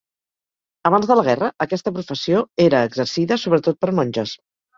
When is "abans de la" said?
0.89-1.25